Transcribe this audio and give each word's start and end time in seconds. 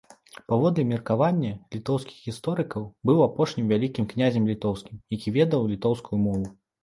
Паводле 0.51 0.83
меркавання 0.91 1.51
літоўскіх 1.75 2.17
гісторыкаў, 2.29 2.87
быў 3.09 3.21
апошнім 3.27 3.69
вялікім 3.73 4.09
князем 4.13 4.49
літоўскім, 4.53 4.95
які 5.17 5.35
ведаў 5.39 5.69
літоўскую 5.75 6.19
мову. 6.27 6.45